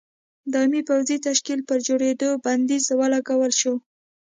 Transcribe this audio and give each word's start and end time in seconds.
دایمي 0.53 0.81
پوځي 0.89 1.17
تشکیل 1.27 1.59
پر 1.67 1.77
جوړېدو 1.87 2.29
بندیز 2.45 2.85
ولګول 2.99 3.51
شو. 3.59 3.73